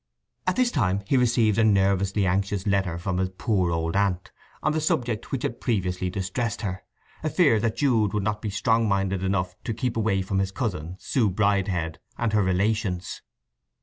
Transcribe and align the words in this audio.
At 0.47 0.55
this 0.55 0.71
time 0.71 1.03
he 1.05 1.15
received 1.15 1.59
a 1.59 1.63
nervously 1.63 2.25
anxious 2.25 2.65
letter 2.65 2.97
from 2.97 3.19
his 3.19 3.29
poor 3.37 3.69
old 3.69 3.95
aunt, 3.95 4.31
on 4.63 4.71
the 4.71 4.81
subject 4.81 5.31
which 5.31 5.43
had 5.43 5.61
previously 5.61 6.09
distressed 6.09 6.61
her—a 6.63 7.29
fear 7.29 7.59
that 7.59 7.75
Jude 7.75 8.11
would 8.13 8.23
not 8.23 8.41
be 8.41 8.49
strong 8.49 8.87
minded 8.87 9.21
enough 9.23 9.53
to 9.63 9.75
keep 9.75 9.95
away 9.95 10.23
from 10.23 10.39
his 10.39 10.51
cousin 10.51 10.95
Sue 10.97 11.29
Bridehead 11.29 11.99
and 12.17 12.33
her 12.33 12.41
relations. 12.41 13.21